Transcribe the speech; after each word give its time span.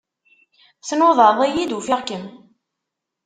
Tnudaḍ-iyi-d, 0.87 1.71
ufiɣ-kem. 1.77 2.25